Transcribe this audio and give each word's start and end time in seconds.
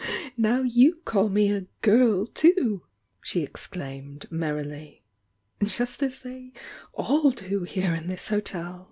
"Ah, 0.03 0.31
now 0.35 0.61
you 0.63 0.95
call 1.05 1.29
me 1.29 1.51
a 1.51 1.67
'girl,' 1.83 2.25
too!" 2.25 2.81
she 3.21 3.43
exclaimed, 3.43 4.25
merrily. 4.31 5.03
"Just 5.63 6.01
as 6.01 6.21
they 6.21 6.53
all 6.93 7.29
do 7.29 7.61
here 7.65 7.93
in 7.93 8.07
this 8.07 8.29
hotel! 8.29 8.79